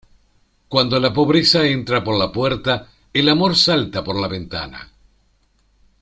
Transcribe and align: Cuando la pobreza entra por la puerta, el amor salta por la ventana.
Cuando 0.67 0.99
la 0.99 1.13
pobreza 1.13 1.63
entra 1.63 2.03
por 2.03 2.17
la 2.17 2.31
puerta, 2.31 2.87
el 3.13 3.29
amor 3.29 3.55
salta 3.55 4.03
por 4.03 4.19
la 4.19 4.27
ventana. 4.27 4.89